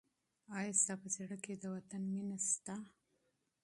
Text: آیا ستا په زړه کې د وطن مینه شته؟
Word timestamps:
آیا 0.57 0.71
ستا 0.81 0.93
په 1.01 1.07
زړه 1.15 1.35
کې 1.43 1.53
د 1.57 1.63
وطن 1.75 2.01
مینه 2.13 2.37
شته؟ 2.49 2.75